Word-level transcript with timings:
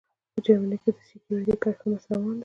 په 0.33 0.39
جرمني 0.45 0.77
کې 0.83 0.89
د 0.95 0.99
سیکیورټي 1.09 1.55
کار 1.63 1.73
ښه 1.79 1.85
مست 1.91 2.07
روان 2.13 2.35
دی 2.37 2.39